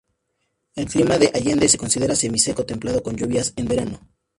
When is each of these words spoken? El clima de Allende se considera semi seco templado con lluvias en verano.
El 0.73 0.87
clima 0.87 1.19
de 1.19 1.27
Allende 1.31 1.67
se 1.67 1.77
considera 1.77 2.15
semi 2.15 2.39
seco 2.39 2.65
templado 2.65 3.03
con 3.03 3.15
lluvias 3.15 3.53
en 3.55 3.67
verano. 3.67 3.99